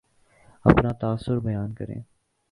اپنا 0.65 0.91
تاثر 0.91 1.39
بیان 1.39 1.73
کریں 1.73 2.01